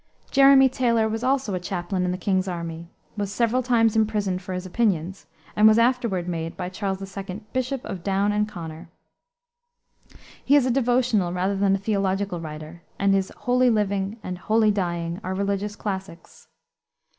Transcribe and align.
Jeremy 0.31 0.67
Taylor 0.67 1.07
was 1.07 1.23
also 1.23 1.53
a 1.53 1.59
chaplain 1.59 2.03
in 2.05 2.11
the 2.11 2.17
king's 2.17 2.47
army, 2.47 2.89
was 3.15 3.31
several 3.31 3.61
times 3.61 3.95
imprisoned 3.95 4.41
for 4.41 4.53
his 4.53 4.65
opinions, 4.65 5.27
and 5.55 5.67
was 5.67 5.77
afterward 5.77 6.27
made, 6.27 6.57
by 6.57 6.69
Charles 6.69 7.15
II., 7.15 7.43
Bishop 7.53 7.85
of 7.85 8.01
Down 8.01 8.31
and 8.31 8.47
Connor. 8.49 8.89
He 10.43 10.55
is 10.55 10.65
a 10.65 10.71
devotional 10.71 11.31
rather 11.31 11.55
than 11.55 11.75
a 11.75 11.77
theological 11.77 12.39
writer, 12.39 12.81
and 12.97 13.13
his 13.13 13.31
Holy 13.41 13.69
Living 13.69 14.17
and 14.23 14.39
Holy 14.39 14.71
Dying 14.71 15.21
are 15.23 15.35
religious 15.35 15.75
classics. 15.75 16.47